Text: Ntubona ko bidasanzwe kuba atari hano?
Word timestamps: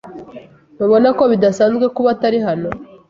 Ntubona 0.75 1.07
ko 1.17 1.23
bidasanzwe 1.31 1.85
kuba 1.95 2.09
atari 2.15 2.37
hano? 2.47 2.69